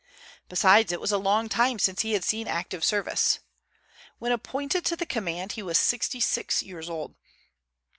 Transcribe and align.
Besides, 0.49 0.91
it 0.91 0.99
was 0.99 1.11
a 1.11 1.19
long 1.19 1.47
time 1.47 1.77
since 1.77 2.01
he 2.01 2.13
had 2.13 2.23
seen 2.23 2.47
active 2.47 2.83
service. 2.83 3.37
When 4.17 4.31
appointed 4.31 4.83
to 4.85 4.95
the 4.95 5.05
command 5.05 5.51
he 5.51 5.61
was 5.61 5.77
sixty 5.77 6.19
six 6.19 6.63
years 6.63 6.89
old. 6.89 7.13